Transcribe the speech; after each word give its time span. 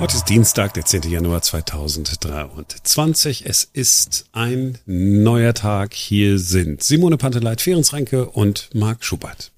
Heute 0.00 0.16
ist 0.16 0.28
Dienstag, 0.28 0.74
der 0.74 0.84
10. 0.84 1.10
Januar 1.10 1.42
2023. 1.42 3.44
Es 3.44 3.64
ist 3.64 4.26
ein 4.30 4.78
neuer 4.86 5.54
Tag. 5.54 5.92
Hier 5.92 6.38
sind 6.38 6.84
Simone 6.84 7.16
Panteleit, 7.16 7.60
Ferenc 7.60 7.92
Reinke 7.92 8.30
und 8.30 8.70
Marc 8.74 9.02
Schubert. 9.02 9.50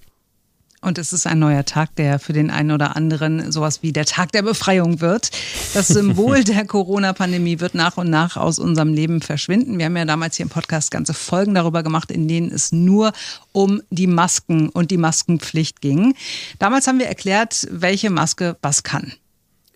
Und 0.81 0.97
es 0.97 1.13
ist 1.13 1.27
ein 1.27 1.39
neuer 1.39 1.67
Tag, 1.67 1.95
der 1.97 2.19
für 2.19 2.33
den 2.33 2.51
einen 2.51 2.71
oder 2.71 2.97
anderen 2.97 3.53
sowas 3.53 3.83
wie 3.83 3.93
der 3.93 4.07
Tag 4.07 4.33
der 4.33 4.41
Befreiung 4.41 5.03
wird. 5.03 5.31
Das 5.75 5.89
Symbol 5.89 6.43
der 6.45 6.65
Corona-Pandemie 6.65 7.61
wird 7.61 7.75
nach 7.75 7.99
und 7.99 8.09
nach 8.09 8.39
aus 8.39 8.59
unserem 8.59 8.95
Leben 8.95 9.21
verschwinden. 9.21 9.77
Wir 9.77 9.85
haben 9.85 9.97
ja 9.99 10.07
damals 10.07 10.37
hier 10.37 10.45
im 10.45 10.51
Podcast 10.51 10.91
ganze 10.91 11.13
Folgen 11.13 11.55
darüber 11.55 11.83
gemacht, 11.83 12.11
in 12.11 12.29
denen 12.29 12.51
es 12.51 12.73
nur 12.73 13.13
um 13.53 13.83
die 13.91 14.07
Masken 14.07 14.71
und 14.71 14.91
die 14.91 14.97
Maskenpflicht 14.97 15.83
ging. 15.83 16.15
Damals 16.59 16.87
haben 16.87 16.99
wir 16.99 17.09
erklärt, 17.09 17.69
welche 17.71 18.09
Maske 18.09 18.57
was 18.63 18.83
kann. 18.83 19.13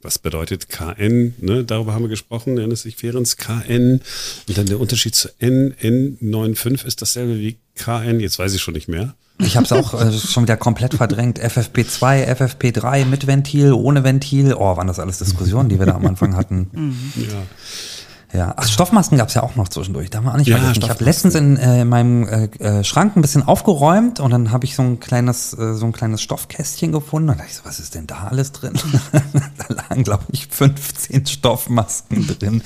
Was 0.04 0.18
bedeutet 0.18 0.68
KN? 0.68 1.34
Ne? 1.40 1.64
Darüber 1.64 1.94
haben 1.94 2.02
wir 2.02 2.10
gesprochen, 2.10 2.54
nennt 2.54 2.72
es 2.74 2.82
sich 2.82 2.96
Ferenc 2.96 3.38
KN. 3.38 4.02
Und 4.48 4.58
dann 4.58 4.66
der 4.66 4.78
Unterschied 4.78 5.14
zu 5.14 5.30
N. 5.38 5.74
N95 5.80 6.84
ist 6.84 7.00
dasselbe 7.00 7.38
wie 7.38 7.56
KN. 7.74 8.20
Jetzt 8.20 8.38
weiß 8.38 8.52
ich 8.54 8.60
schon 8.60 8.74
nicht 8.74 8.86
mehr. 8.86 9.14
Ich 9.38 9.56
habe 9.56 9.64
es 9.64 9.72
auch 9.72 9.94
äh, 9.94 10.12
schon 10.12 10.44
wieder 10.44 10.58
komplett 10.58 10.94
verdrängt. 10.94 11.40
FFP2, 11.40 12.26
FFP3 12.36 13.06
mit 13.06 13.26
Ventil, 13.26 13.72
ohne 13.72 14.04
Ventil. 14.04 14.54
Oh, 14.54 14.76
waren 14.76 14.86
das 14.86 15.00
alles 15.00 15.18
Diskussionen, 15.18 15.70
die 15.70 15.78
wir 15.78 15.86
da 15.86 15.94
am 15.94 16.06
Anfang 16.06 16.36
hatten. 16.36 16.68
Mhm. 16.72 17.12
Ja. 17.24 17.42
Ja, 18.34 18.52
ach, 18.56 18.66
Stoffmasken 18.66 19.16
gab 19.16 19.28
es 19.28 19.34
ja 19.34 19.44
auch 19.44 19.54
noch 19.54 19.68
zwischendurch. 19.68 20.10
Da 20.10 20.18
haben 20.18 20.24
wir 20.24 20.32
auch 20.32 20.36
nicht 20.36 20.48
Ja, 20.48 20.58
vergessen. 20.58 20.82
Ich 20.82 20.90
habe 20.90 21.04
letztens 21.04 21.34
in 21.36 21.56
äh, 21.56 21.84
meinem 21.84 22.26
äh, 22.26 22.44
äh, 22.58 22.82
Schrank 22.84 23.16
ein 23.16 23.22
bisschen 23.22 23.44
aufgeräumt 23.44 24.18
und 24.18 24.32
dann 24.32 24.50
habe 24.50 24.64
ich 24.64 24.74
so 24.74 24.82
ein 24.82 24.98
kleines, 24.98 25.56
äh, 25.56 25.74
so 25.74 25.86
ein 25.86 25.92
kleines 25.92 26.20
Stoffkästchen 26.20 26.90
gefunden. 26.90 27.28
Und 27.28 27.36
da 27.36 27.44
dachte 27.44 27.50
ich 27.52 27.56
so, 27.58 27.64
was 27.64 27.78
ist 27.78 27.94
denn 27.94 28.08
da 28.08 28.24
alles 28.24 28.50
drin? 28.50 28.72
da 29.12 29.74
lagen, 29.74 30.02
glaube 30.02 30.24
ich, 30.32 30.48
15 30.48 31.26
Stoffmasken 31.26 32.26
drin. 32.26 32.62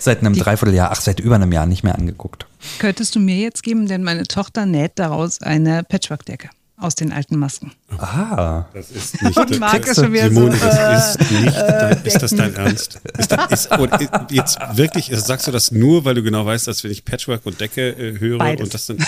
Seit 0.00 0.20
einem 0.20 0.34
Dreivierteljahr, 0.34 0.90
ach, 0.90 1.00
seit 1.00 1.20
über 1.20 1.36
einem 1.36 1.52
Jahr 1.52 1.66
nicht 1.66 1.84
mehr 1.84 1.94
angeguckt. 1.94 2.46
Könntest 2.80 3.14
du 3.14 3.20
mir 3.20 3.36
jetzt 3.36 3.62
geben, 3.62 3.86
denn 3.86 4.02
meine 4.02 4.24
Tochter 4.24 4.66
näht 4.66 4.92
daraus 4.96 5.40
eine 5.40 5.84
Patchwork-Decke 5.84 6.50
aus 6.82 6.94
den 6.94 7.12
alten 7.12 7.36
Masken. 7.36 7.72
Ah. 7.98 8.64
Das 8.74 8.90
ist 8.90 9.22
nicht 9.22 9.36
Und 9.36 9.58
Marc 9.60 9.86
ist 9.86 9.96
schon 10.00 10.12
wieder 10.12 10.28
Simone, 10.28 10.56
so, 10.56 10.66
das 10.66 11.16
ist 11.16 11.30
nicht 11.30 11.56
äh, 11.56 11.66
dein, 11.66 12.02
ist 12.04 12.22
das 12.22 12.30
dein 12.34 12.54
Ernst? 12.54 13.00
Ist 13.18 13.32
das, 13.32 13.66
ist, 13.66 13.78
und 13.78 13.90
jetzt 14.30 14.58
wirklich, 14.74 15.10
sagst 15.14 15.46
du 15.46 15.50
das 15.50 15.70
nur, 15.70 16.04
weil 16.04 16.14
du 16.14 16.22
genau 16.22 16.44
weißt, 16.44 16.66
dass 16.66 16.84
wenn 16.84 16.90
ich 16.90 17.04
Patchwork 17.04 17.46
und 17.46 17.60
Decke 17.60 17.90
äh, 17.90 18.18
höre 18.18 18.38
Beides. 18.38 18.64
und 18.64 18.74
das 18.74 18.86
dann. 18.86 18.98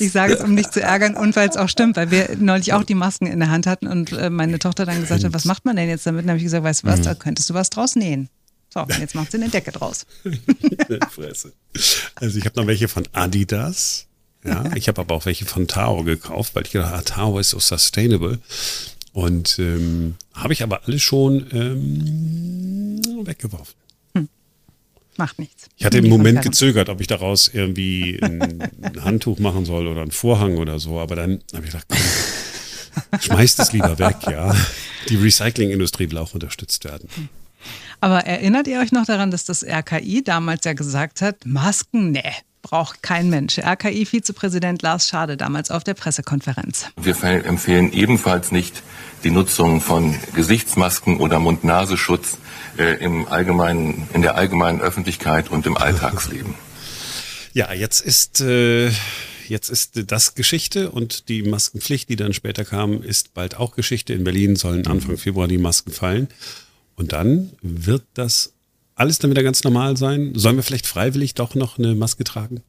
Ich 0.00 0.12
sage 0.12 0.34
es, 0.34 0.40
um 0.40 0.56
dich 0.56 0.70
zu 0.70 0.80
ärgern 0.80 1.14
und 1.14 1.36
weil 1.36 1.48
es 1.48 1.56
auch 1.56 1.68
stimmt, 1.68 1.96
weil 1.96 2.10
wir 2.10 2.36
neulich 2.38 2.72
auch 2.72 2.82
die 2.82 2.94
Masken 2.94 3.26
in 3.26 3.38
der 3.38 3.50
Hand 3.50 3.66
hatten 3.66 3.86
und 3.86 4.10
äh, 4.12 4.30
meine 4.30 4.58
Tochter 4.58 4.86
dann 4.86 5.00
gesagt 5.00 5.24
hat, 5.24 5.32
was 5.34 5.44
macht 5.44 5.64
man 5.64 5.76
denn 5.76 5.88
jetzt 5.88 6.06
damit? 6.06 6.24
Dann 6.24 6.30
habe 6.30 6.38
ich 6.38 6.44
gesagt, 6.44 6.64
weißt 6.64 6.82
du 6.82 6.86
was, 6.88 7.02
da 7.02 7.14
könntest 7.14 7.50
du 7.50 7.54
was 7.54 7.70
draus 7.70 7.96
nähen. 7.96 8.28
So, 8.76 8.82
und 8.82 8.98
jetzt 8.98 9.14
macht 9.14 9.30
sie 9.30 9.38
eine 9.38 9.48
Decke 9.48 9.72
draus. 9.72 10.06
Fresse. 11.10 11.52
Also 12.14 12.38
ich 12.38 12.44
habe 12.44 12.60
noch 12.60 12.66
welche 12.66 12.88
von 12.88 13.06
Adidas. 13.12 14.05
Ja, 14.46 14.64
ich 14.74 14.88
habe 14.88 15.00
aber 15.00 15.14
auch 15.14 15.26
welche 15.26 15.44
von 15.44 15.66
Tao 15.66 16.04
gekauft, 16.04 16.54
weil 16.54 16.64
ich 16.64 16.72
gedacht 16.72 16.90
habe, 16.90 16.98
ah, 16.98 17.02
Tao 17.02 17.38
ist 17.38 17.50
so 17.50 17.58
sustainable. 17.58 18.38
Und 19.12 19.58
ähm, 19.58 20.16
habe 20.34 20.52
ich 20.52 20.62
aber 20.62 20.82
alle 20.86 20.98
schon 20.98 21.46
ähm, 21.52 23.26
weggeworfen. 23.26 23.74
Macht 25.16 25.38
nichts. 25.38 25.68
Ich 25.76 25.84
hatte 25.84 25.98
im 25.98 26.08
Moment 26.08 26.42
gezögert, 26.42 26.88
ob 26.88 27.00
ich 27.00 27.06
daraus 27.06 27.48
irgendwie 27.48 28.18
ein, 28.22 28.60
ein 28.82 29.02
Handtuch 29.04 29.38
machen 29.38 29.64
soll 29.64 29.86
oder 29.86 30.02
einen 30.02 30.10
Vorhang 30.10 30.58
oder 30.58 30.78
so, 30.78 30.98
aber 31.00 31.16
dann 31.16 31.40
habe 31.54 31.64
ich 31.64 31.72
gedacht, 31.72 31.86
komm, 31.88 33.20
schmeißt 33.20 33.58
es 33.60 33.72
lieber 33.72 33.98
weg, 33.98 34.16
ja. 34.28 34.54
Die 35.08 35.16
Recyclingindustrie 35.16 36.10
will 36.10 36.18
auch 36.18 36.34
unterstützt 36.34 36.84
werden. 36.84 37.08
Aber 38.00 38.20
erinnert 38.26 38.66
ihr 38.66 38.78
euch 38.80 38.92
noch 38.92 39.06
daran, 39.06 39.30
dass 39.30 39.44
das 39.44 39.64
RKI 39.64 40.22
damals 40.22 40.64
ja 40.64 40.74
gesagt 40.74 41.22
hat, 41.22 41.46
Masken, 41.46 42.10
nee, 42.10 42.32
braucht 42.68 43.00
kein 43.02 43.30
Mensch. 43.30 43.58
RKI-Vizepräsident 43.58 44.82
Lars 44.82 45.06
Schade 45.08 45.36
damals 45.36 45.70
auf 45.70 45.84
der 45.84 45.94
Pressekonferenz. 45.94 46.86
Wir 47.00 47.14
fe- 47.14 47.44
empfehlen 47.44 47.92
ebenfalls 47.92 48.50
nicht 48.50 48.82
die 49.22 49.30
Nutzung 49.30 49.80
von 49.80 50.16
Gesichtsmasken 50.34 51.18
oder 51.18 51.38
Mund-Nasenschutz 51.38 52.38
äh, 52.76 52.96
im 53.04 53.28
allgemeinen, 53.28 54.08
in 54.14 54.22
der 54.22 54.34
allgemeinen 54.34 54.80
Öffentlichkeit 54.80 55.48
und 55.48 55.64
im 55.66 55.76
Alltagsleben. 55.76 56.54
Ja, 57.52 57.72
jetzt 57.72 58.00
ist, 58.00 58.40
äh, 58.40 58.90
jetzt 59.48 59.70
ist 59.70 60.02
das 60.10 60.34
Geschichte 60.34 60.90
und 60.90 61.28
die 61.28 61.42
Maskenpflicht, 61.44 62.08
die 62.08 62.16
dann 62.16 62.32
später 62.32 62.64
kam, 62.64 63.00
ist 63.00 63.32
bald 63.32 63.56
auch 63.56 63.76
Geschichte. 63.76 64.12
In 64.12 64.24
Berlin 64.24 64.56
sollen 64.56 64.84
Anfang 64.88 65.16
Februar 65.18 65.46
die 65.46 65.58
Masken 65.58 65.92
fallen. 65.92 66.28
Und 66.96 67.12
dann 67.12 67.50
wird 67.62 68.02
das 68.14 68.52
alles 68.96 69.20
dann 69.20 69.30
wieder 69.30 69.44
ganz 69.44 69.62
normal 69.62 69.96
sein. 69.96 70.32
Sollen 70.34 70.56
wir 70.56 70.64
vielleicht 70.64 70.86
freiwillig 70.86 71.34
doch 71.34 71.54
noch 71.54 71.78
eine 71.78 71.94
Maske 71.94 72.24
tragen? 72.24 72.62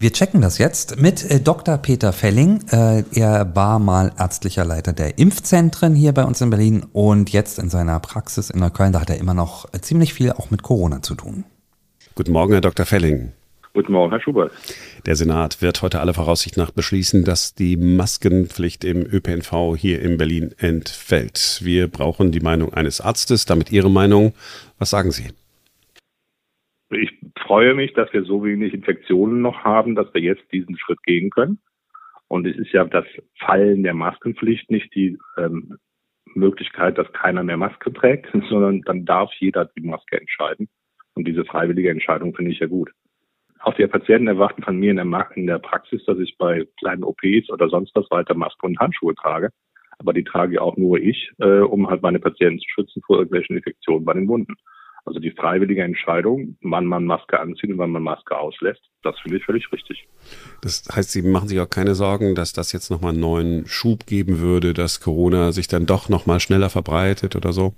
Wir 0.00 0.12
checken 0.12 0.40
das 0.40 0.58
jetzt 0.58 1.00
mit 1.00 1.30
äh, 1.30 1.40
Dr. 1.40 1.78
Peter 1.78 2.12
Felling. 2.12 2.66
Äh, 2.68 3.04
er 3.14 3.54
war 3.54 3.78
mal 3.78 4.12
ärztlicher 4.18 4.64
Leiter 4.64 4.92
der 4.92 5.18
Impfzentren 5.18 5.94
hier 5.94 6.12
bei 6.12 6.24
uns 6.24 6.40
in 6.40 6.50
Berlin 6.50 6.84
und 6.92 7.30
jetzt 7.30 7.58
in 7.58 7.70
seiner 7.70 8.00
Praxis 8.00 8.50
in 8.50 8.58
Neukölln, 8.58 8.92
da 8.92 9.00
hat 9.00 9.10
er 9.10 9.18
immer 9.18 9.34
noch 9.34 9.72
äh, 9.72 9.80
ziemlich 9.80 10.12
viel 10.12 10.32
auch 10.32 10.50
mit 10.50 10.62
Corona 10.62 11.00
zu 11.00 11.14
tun. 11.14 11.44
Guten 12.16 12.32
Morgen, 12.32 12.52
Herr 12.52 12.60
Dr. 12.60 12.84
Felling. 12.86 13.32
Guten 13.76 13.92
Morgen, 13.92 14.12
Herr 14.12 14.20
Schubert. 14.20 14.52
Der 15.04 15.16
Senat 15.16 15.60
wird 15.60 15.82
heute 15.82 15.98
aller 15.98 16.14
Voraussicht 16.14 16.56
nach 16.56 16.70
beschließen, 16.70 17.24
dass 17.24 17.56
die 17.56 17.76
Maskenpflicht 17.76 18.84
im 18.84 19.02
ÖPNV 19.02 19.74
hier 19.76 20.00
in 20.00 20.16
Berlin 20.16 20.54
entfällt. 20.58 21.60
Wir 21.64 21.88
brauchen 21.88 22.30
die 22.30 22.38
Meinung 22.38 22.72
eines 22.72 23.00
Arztes, 23.00 23.46
damit 23.46 23.72
Ihre 23.72 23.90
Meinung. 23.90 24.32
Was 24.78 24.90
sagen 24.90 25.10
Sie? 25.10 25.32
Ich 26.90 27.10
freue 27.36 27.74
mich, 27.74 27.92
dass 27.94 28.12
wir 28.12 28.22
so 28.22 28.44
wenig 28.44 28.72
Infektionen 28.74 29.42
noch 29.42 29.64
haben, 29.64 29.96
dass 29.96 30.06
wir 30.14 30.20
jetzt 30.20 30.44
diesen 30.52 30.78
Schritt 30.78 31.02
gehen 31.02 31.30
können. 31.30 31.58
Und 32.28 32.46
es 32.46 32.56
ist 32.56 32.70
ja 32.70 32.84
das 32.84 33.06
Fallen 33.40 33.82
der 33.82 33.94
Maskenpflicht 33.94 34.70
nicht 34.70 34.94
die 34.94 35.18
ähm, 35.36 35.78
Möglichkeit, 36.32 36.96
dass 36.96 37.12
keiner 37.12 37.42
mehr 37.42 37.56
Maske 37.56 37.92
trägt, 37.92 38.28
sondern 38.48 38.82
dann 38.82 39.04
darf 39.04 39.32
jeder 39.40 39.64
die 39.64 39.80
Maske 39.82 40.20
entscheiden. 40.20 40.68
Und 41.14 41.26
diese 41.26 41.44
freiwillige 41.44 41.90
Entscheidung 41.90 42.36
finde 42.36 42.52
ich 42.52 42.60
ja 42.60 42.68
gut. 42.68 42.92
Auch 43.64 43.74
die 43.74 43.86
Patienten 43.86 44.28
erwarten 44.28 44.62
von 44.62 44.76
mir 44.76 44.90
in 44.90 44.96
der, 44.96 45.30
in 45.36 45.46
der 45.46 45.58
Praxis, 45.58 46.04
dass 46.04 46.18
ich 46.18 46.36
bei 46.36 46.66
kleinen 46.78 47.02
OPs 47.02 47.48
oder 47.50 47.70
sonst 47.70 47.92
was 47.94 48.10
weiter 48.10 48.34
Maske 48.34 48.66
und 48.66 48.78
Handschuhe 48.78 49.14
trage. 49.14 49.48
Aber 49.98 50.12
die 50.12 50.22
trage 50.24 50.60
auch 50.60 50.76
nur 50.76 50.98
ich, 50.98 51.30
äh, 51.38 51.60
um 51.60 51.88
halt 51.88 52.02
meine 52.02 52.18
Patienten 52.18 52.58
zu 52.58 52.66
schützen 52.68 53.02
vor 53.06 53.16
irgendwelchen 53.16 53.56
Infektionen 53.56 54.04
bei 54.04 54.12
den 54.12 54.28
Wunden. 54.28 54.54
Also 55.06 55.18
die 55.18 55.30
freiwillige 55.30 55.82
Entscheidung, 55.82 56.56
wann 56.62 56.84
man 56.84 57.06
Maske 57.06 57.40
anzieht 57.40 57.70
und 57.70 57.78
wann 57.78 57.90
man 57.90 58.02
Maske 58.02 58.36
auslässt, 58.36 58.82
das 59.02 59.18
finde 59.20 59.38
ich 59.38 59.44
völlig 59.44 59.70
richtig. 59.72 60.06
Das 60.60 60.86
heißt, 60.94 61.12
Sie 61.12 61.22
machen 61.22 61.48
sich 61.48 61.60
auch 61.60 61.68
keine 61.68 61.94
Sorgen, 61.94 62.34
dass 62.34 62.52
das 62.52 62.72
jetzt 62.72 62.90
nochmal 62.90 63.12
einen 63.12 63.20
neuen 63.20 63.66
Schub 63.66 64.06
geben 64.06 64.40
würde, 64.40 64.74
dass 64.74 65.00
Corona 65.00 65.52
sich 65.52 65.68
dann 65.68 65.86
doch 65.86 66.10
nochmal 66.10 66.40
schneller 66.40 66.68
verbreitet 66.68 67.34
oder 67.34 67.52
so? 67.52 67.74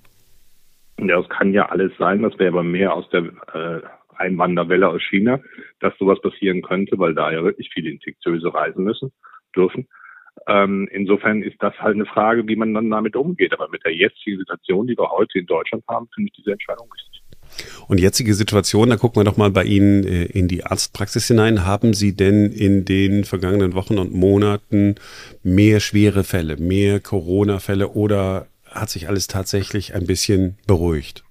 Ja, 0.99 1.21
es 1.21 1.29
kann 1.29 1.53
ja 1.53 1.69
alles 1.69 1.93
sein, 1.99 2.23
das 2.23 2.39
wäre 2.39 2.53
aber 2.53 2.63
mehr 2.63 2.95
aus 2.95 3.09
der 3.11 3.25
äh, 3.53 3.83
Einwanderwelle 4.19 4.89
aus 4.89 5.03
China, 5.03 5.41
dass 5.81 5.97
sowas 5.99 6.21
passieren 6.21 6.63
könnte, 6.63 6.99
weil 6.99 7.15
da 7.15 7.33
ja 7.33 7.43
wirklich 7.45 7.71
viele 7.73 7.91
Infektiöse 7.91 8.53
reisen 8.53 8.85
müssen, 8.85 9.13
dürfen. 9.55 9.87
Ähm, 10.47 10.89
insofern 10.93 11.43
ist 11.43 11.57
das 11.61 11.75
halt 11.79 11.95
eine 11.95 12.07
Frage, 12.07 12.47
wie 12.47 12.57
man 12.57 12.75
dann 12.75 12.91
damit 12.91 13.17
umgeht. 13.17 13.53
Aber 13.53 13.69
mit 13.69 13.85
der 13.85 13.95
jetzigen 13.95 14.39
Situation, 14.39 14.87
die 14.87 14.97
wir 14.97 15.11
heute 15.11 15.39
in 15.39 15.47
Deutschland 15.47 15.85
haben, 15.89 16.09
finde 16.15 16.29
ich 16.29 16.37
diese 16.37 16.53
Entscheidung 16.53 16.89
richtig. 16.93 17.23
Und 17.89 18.01
jetzige 18.01 18.35
Situation, 18.35 18.91
da 18.91 18.97
gucken 18.97 19.21
wir 19.21 19.25
doch 19.25 19.37
mal 19.37 19.51
bei 19.51 19.65
Ihnen 19.65 20.05
äh, 20.05 20.25
in 20.25 20.49
die 20.49 20.65
Arztpraxis 20.65 21.29
hinein. 21.29 21.65
Haben 21.65 21.95
Sie 21.95 22.15
denn 22.15 22.53
in 22.53 22.85
den 22.85 23.25
vergangenen 23.25 23.75
Wochen 23.75 23.99
und 23.99 24.13
Monaten 24.13 24.97
mehr 25.43 25.81
schwere 25.81 26.25
Fälle, 26.25 26.57
mehr 26.57 27.01
Corona-Fälle 27.01 27.89
oder 27.89 28.49
hat 28.69 28.91
sich 28.91 29.09
alles 29.09 29.27
tatsächlich 29.27 29.95
ein 29.95 30.07
bisschen 30.07 30.59
beruhigt? 30.67 31.26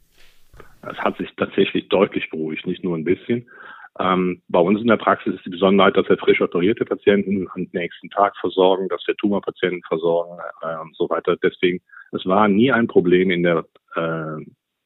Es 0.92 0.98
hat 0.98 1.18
sich 1.18 1.30
tatsächlich 1.36 1.90
deutlich 1.90 2.30
beruhigt, 2.30 2.68
nicht 2.68 2.84
nur 2.84 2.98
ein 2.98 3.04
bisschen. 3.04 3.50
Ähm, 3.98 4.42
bei 4.50 4.60
uns 4.60 4.82
in 4.82 4.88
der 4.88 4.98
Praxis 4.98 5.36
ist 5.36 5.46
die 5.46 5.52
Besonderheit, 5.52 5.96
dass 5.96 6.10
wir 6.10 6.18
frisch 6.18 6.42
operierte 6.42 6.84
Patienten 6.84 7.48
am 7.54 7.68
nächsten 7.72 8.10
Tag 8.10 8.36
versorgen, 8.38 8.90
dass 8.90 9.02
wir 9.08 9.16
Tumorpatienten 9.16 9.84
versorgen 9.88 10.38
äh, 10.62 10.78
und 10.82 10.96
so 10.96 11.10
weiter. 11.10 11.38
Deswegen, 11.38 11.82
es 12.12 12.26
war 12.26 12.48
nie 12.48 12.72
ein 12.72 12.88
Problem 12.88 13.32
in 13.32 13.44
der 13.44 13.66
äh, 13.96 14.44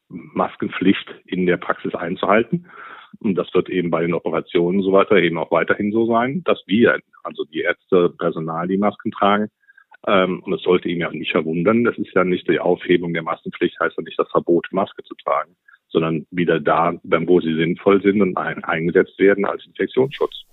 Maskenpflicht 0.08 1.12
in 1.26 1.46
der 1.46 1.56
Praxis 1.56 1.94
einzuhalten. 1.94 2.66
Und 3.18 3.34
das 3.34 3.52
wird 3.52 3.68
eben 3.68 3.90
bei 3.90 4.02
den 4.02 4.14
Operationen 4.14 4.78
und 4.78 4.84
so 4.84 4.92
weiter 4.92 5.16
eben 5.16 5.38
auch 5.38 5.50
weiterhin 5.50 5.90
so 5.90 6.06
sein, 6.06 6.42
dass 6.44 6.62
wir, 6.66 7.00
also 7.24 7.44
die 7.44 7.62
Ärzte, 7.62 8.10
Personal, 8.10 8.68
die 8.68 8.78
Masken 8.78 9.10
tragen. 9.10 9.48
Ähm, 10.06 10.40
und 10.44 10.52
es 10.52 10.62
sollte 10.62 10.88
ihn 10.88 11.00
ja 11.00 11.10
nicht 11.10 11.32
verwundern. 11.32 11.82
Das 11.84 11.98
ist 11.98 12.14
ja 12.14 12.22
nicht 12.22 12.48
die 12.48 12.60
Aufhebung 12.60 13.12
der 13.12 13.24
Maskenpflicht, 13.24 13.78
heißt 13.80 13.96
ja 13.96 14.04
nicht 14.04 14.18
das 14.18 14.30
Verbot, 14.30 14.68
Maske 14.70 15.02
zu 15.02 15.14
tragen, 15.16 15.56
sondern 15.90 16.26
wieder 16.30 16.60
da, 16.60 16.94
wo 17.02 17.40
sie 17.40 17.54
sinnvoll 17.54 18.02
sind 18.02 18.22
und 18.22 18.36
ein, 18.36 18.62
eingesetzt 18.64 19.18
werden 19.18 19.44
als 19.44 19.64
Infektionsschutz. 19.66 20.44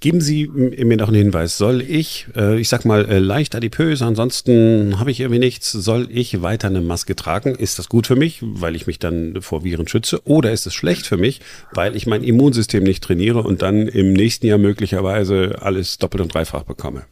Geben 0.00 0.22
Sie 0.22 0.48
mir 0.48 0.96
noch 0.96 1.08
einen 1.08 1.18
Hinweis. 1.18 1.58
Soll 1.58 1.82
ich, 1.82 2.26
äh, 2.34 2.58
ich 2.58 2.70
sag 2.70 2.86
mal, 2.86 3.04
äh, 3.04 3.18
leicht 3.18 3.54
adipös, 3.54 4.00
ansonsten 4.00 4.98
habe 4.98 5.10
ich 5.10 5.20
irgendwie 5.20 5.40
nichts, 5.40 5.72
soll 5.72 6.06
ich 6.08 6.40
weiter 6.40 6.68
eine 6.68 6.80
Maske 6.80 7.14
tragen? 7.14 7.54
Ist 7.54 7.78
das 7.78 7.90
gut 7.90 8.06
für 8.06 8.16
mich, 8.16 8.40
weil 8.42 8.76
ich 8.76 8.86
mich 8.86 8.98
dann 8.98 9.42
vor 9.42 9.62
Viren 9.62 9.86
schütze? 9.88 10.22
Oder 10.24 10.52
ist 10.52 10.64
es 10.64 10.72
schlecht 10.72 11.06
für 11.06 11.18
mich, 11.18 11.42
weil 11.74 11.96
ich 11.96 12.06
mein 12.06 12.22
Immunsystem 12.22 12.82
nicht 12.82 13.04
trainiere 13.04 13.40
und 13.40 13.60
dann 13.60 13.88
im 13.88 14.14
nächsten 14.14 14.46
Jahr 14.46 14.56
möglicherweise 14.56 15.58
alles 15.60 15.98
doppelt 15.98 16.22
und 16.22 16.32
dreifach 16.32 16.62
bekomme? 16.62 17.02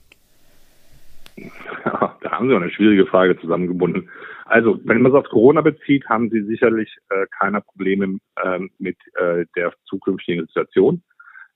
Ja, 1.37 2.17
da 2.23 2.31
haben 2.31 2.49
Sie 2.49 2.57
eine 2.57 2.71
schwierige 2.71 3.05
Frage 3.05 3.39
zusammengebunden. 3.39 4.09
Also, 4.49 4.81
wenn 4.85 5.03
man 5.03 5.13
es 5.13 5.19
auf 5.19 5.29
Corona 5.29 5.61
bezieht, 5.61 6.09
haben 6.09 6.31
Sie 6.31 6.43
sicherlich 6.43 6.89
äh, 7.11 7.27
keine 7.39 7.61
Probleme 7.61 8.19
äh, 8.43 8.61
mit 8.79 8.97
äh, 9.15 9.45
der 9.57 9.75
zukünftigen 9.85 10.47
Situation. 10.47 11.03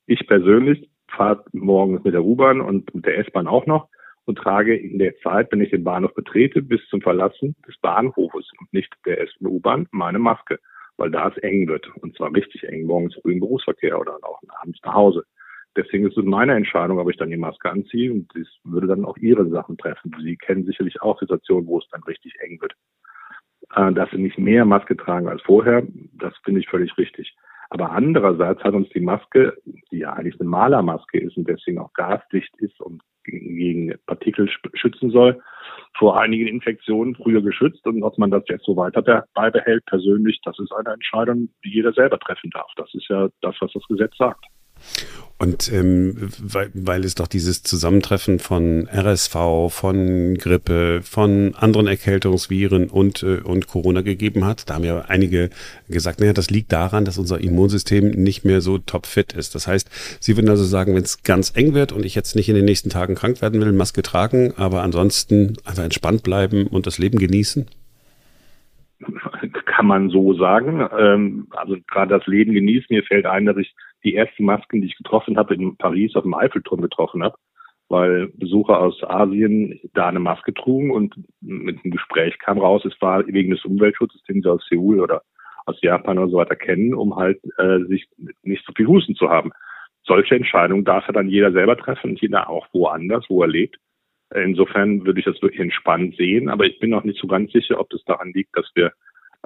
Ich 0.07 0.27
persönlich 0.27 0.91
fahre 1.09 1.43
morgens 1.53 2.05
mit 2.05 2.13
der 2.13 2.23
U-Bahn 2.23 2.61
und 2.61 2.95
mit 2.95 3.07
der 3.07 3.19
S-Bahn 3.19 3.47
auch 3.47 3.65
noch 3.67 3.89
und 4.27 4.37
trage 4.37 4.77
in 4.77 4.99
der 4.99 5.17
Zeit, 5.19 5.51
wenn 5.51 5.63
ich 5.63 5.71
den 5.71 5.85
Bahnhof 5.85 6.15
betrete, 6.15 6.61
bis 6.61 6.81
zum 6.89 7.01
Verlassen 7.01 7.57
des 7.67 7.79
Bahnhofes 7.79 8.51
und 8.61 8.73
nicht 8.75 8.93
der 9.07 9.23
S-U-Bahn, 9.23 9.89
meine 9.91 10.19
Maske, 10.19 10.59
weil 10.99 11.11
da 11.11 11.29
es 11.29 11.39
eng 11.39 11.69
wird. 11.69 11.89
Und 12.03 12.15
zwar 12.17 12.35
richtig 12.35 12.63
eng, 12.65 12.85
morgens 12.85 13.15
früh 13.23 13.33
im 13.33 13.41
Berufsverkehr 13.41 13.99
oder 13.99 14.19
auch 14.23 14.41
abends 14.61 14.81
nach 14.85 14.95
Hause. 14.95 15.25
Deswegen 15.77 16.07
ist 16.07 16.19
es 16.19 16.25
meine 16.25 16.55
Entscheidung, 16.55 16.99
ob 16.99 17.11
ich 17.11 17.17
dann 17.17 17.31
die 17.31 17.37
Maske 17.37 17.71
anziehe 17.71 18.13
und 18.13 18.31
das 18.35 18.47
würde 18.65 18.87
dann 18.87 19.05
auch 19.05 19.17
Ihre 19.17 19.49
Sachen 19.49 19.79
treffen. 19.79 20.15
Sie 20.23 20.37
kennen 20.37 20.65
sicherlich 20.65 21.01
auch 21.01 21.19
Situationen, 21.19 21.67
wo 21.67 21.79
es 21.79 21.89
dann 21.91 22.03
richtig 22.03 22.35
eng 22.41 22.61
wird. 22.61 22.75
Äh, 23.75 23.93
dass 23.93 24.11
Sie 24.11 24.19
nicht 24.19 24.39
mehr 24.39 24.65
Maske 24.65 24.97
tragen 24.97 25.29
als 25.29 25.43
vorher, 25.43 25.87
das 26.13 26.35
finde 26.45 26.61
ich 26.61 26.69
völlig 26.69 26.97
richtig. 26.99 27.35
Aber 27.71 27.93
andererseits 27.93 28.63
hat 28.65 28.75
uns 28.75 28.91
die 28.91 29.01
Maske, 29.01 29.57
die 29.91 30.01
ja 30.01 30.13
eigentlich 30.13 30.39
eine 30.39 30.51
Malermaske 30.51 31.19
ist 31.19 31.39
und 31.39 31.49
deswegen 31.49 31.79
auch 31.79 31.91
gasdicht 31.95 32.55
ist 32.59 32.79
und 32.83 33.01
gegen 33.25 33.95
Partikel 34.07 34.47
schützen 34.75 35.11
soll, 35.11 35.41
vor 35.97 36.21
einigen 36.21 36.49
Infektionen 36.49 37.15
früher 37.15 37.41
geschützt. 37.41 37.87
Und 37.87 38.03
ob 38.03 38.19
man 38.19 38.31
das 38.31 38.43
jetzt 38.49 38.67
so 38.67 38.77
weiter 38.77 39.25
beibehält, 39.33 39.87
persönlich, 39.87 40.39
das 40.45 40.59
ist 40.59 40.73
eine 40.73 40.93
Entscheidung, 40.93 41.49
die 41.65 41.71
jeder 41.71 41.95
selber 41.95 42.19
treffen 42.19 42.51
darf. 42.51 42.71
Das 42.77 42.93
ist 42.93 43.09
ja 43.09 43.31
das, 43.41 43.57
was 43.61 43.73
das 43.73 43.87
Gesetz 43.89 44.15
sagt. 44.19 44.45
Und 45.43 45.73
ähm, 45.73 46.31
weil, 46.39 46.71
weil 46.73 47.05
es 47.05 47.17
doch 47.17 47.27
dieses 47.27 47.65
Zusammentreffen 47.65 48.39
von 48.39 48.89
RSV, 48.89 49.71
von 49.71 50.37
Grippe, 50.39 51.01
von 51.03 51.57
anderen 51.57 51.89
Erkältungsviren 51.89 52.89
und, 52.89 53.25
äh, 53.25 53.41
und 53.43 53.67
Corona 53.67 54.03
gegeben 54.03 54.45
hat, 54.45 54.71
da 54.71 54.75
haben 54.75 54.85
ja 54.85 55.01
einige 55.09 55.51
gesagt, 55.89 56.21
naja, 56.21 56.33
das 56.33 56.51
liegt 56.51 56.71
daran, 56.71 57.05
dass 57.05 57.19
unser 57.19 57.41
Immunsystem 57.41 58.11
nicht 58.11 58.45
mehr 58.45 58.61
so 58.61 58.79
topfit 58.79 59.33
ist. 59.33 59.57
Das 59.57 59.67
heißt, 59.67 59.91
Sie 60.21 60.37
würden 60.37 60.49
also 60.49 60.63
sagen, 60.63 60.95
wenn 60.95 61.03
es 61.03 61.25
ganz 61.25 61.53
eng 61.57 61.75
wird 61.75 61.91
und 61.91 62.07
ich 62.07 62.15
jetzt 62.15 62.37
nicht 62.37 62.49
in 62.49 62.55
den 62.55 62.65
nächsten 62.65 62.91
Tagen 62.91 63.17
krank 63.17 63.43
werden 63.43 63.61
will, 63.61 63.73
Maske 63.73 64.03
tragen, 64.03 64.55
aber 64.57 64.83
ansonsten 64.83 65.57
einfach 65.65 65.83
entspannt 65.83 66.23
bleiben 66.23 66.69
und 66.69 66.87
das 66.87 66.99
Leben 66.99 67.19
genießen? 67.19 67.67
Kann 69.65 69.87
man 69.87 70.11
so 70.11 70.35
sagen. 70.35 70.89
Ähm, 70.97 71.49
also 71.51 71.79
gerade 71.89 72.17
das 72.17 72.29
Leben 72.29 72.53
genießen, 72.53 72.87
mir 72.91 73.03
fällt 73.03 73.27
ein, 73.27 73.47
dass 73.47 73.57
ich 73.57 73.75
die 74.05 74.15
ersten 74.17 74.45
Masken, 74.45 74.81
die 74.81 74.89
ich 74.89 74.97
getroffen 74.97 75.37
habe, 75.37 75.55
in 75.55 75.77
Paris 75.77 76.15
auf 76.17 76.23
dem 76.23 76.35
Eiffelturm 76.35 76.81
getroffen 76.81 77.23
habe, 77.23 77.37
weil 77.89 78.29
Besucher 78.35 78.81
aus 78.81 79.03
Asien 79.03 79.79
da 79.95 80.09
eine 80.09 80.21
Maske 80.21 80.55
trugen 80.55 80.91
und 80.91 81.15
mit 81.41 81.79
einem 81.85 81.93
Gespräch 81.93 82.39
kam 82.39 82.59
raus, 82.59 82.85
es 82.85 83.01
war 83.01 83.27
wegen 83.27 83.51
des 83.51 83.65
Umweltschutzes, 83.65 84.23
den 84.25 84.43
sie 84.43 84.51
aus 84.51 84.65
Seoul 84.69 85.01
oder 85.01 85.23
aus 85.67 85.81
Japan 85.83 86.19
oder 86.19 86.31
so 86.31 86.37
weiter 86.39 86.57
kennen, 86.57 86.95
um 86.95 87.17
halt 87.17 87.41
äh, 87.59 87.81
sich 87.89 88.09
nicht 88.43 88.65
so 88.67 88.73
viel 88.75 88.87
Husten 88.87 89.15
zu 89.15 89.29
haben. 89.29 89.53
Solche 90.05 90.35
Entscheidungen 90.35 90.85
darf 90.85 91.07
er 91.07 91.13
dann 91.13 91.29
jeder 91.29 91.53
selber 91.53 91.77
treffen 91.77 92.11
und 92.11 92.21
jeder 92.21 92.49
auch 92.49 92.67
woanders, 92.73 93.27
wo 93.29 93.43
er 93.43 93.49
lebt. 93.49 93.77
Insofern 94.35 95.05
würde 95.05 95.21
ich 95.21 95.27
das 95.27 95.41
wirklich 95.43 95.61
entspannt 95.61 96.17
sehen, 96.17 96.49
aber 96.49 96.65
ich 96.65 96.79
bin 96.81 96.91
noch 96.91 97.05
nicht 97.05 97.21
so 97.21 97.27
ganz 97.27 97.53
sicher, 97.53 97.79
ob 97.79 97.91
das 97.91 98.03
daran 98.05 98.33
liegt, 98.33 98.57
dass 98.57 98.69
wir 98.75 98.93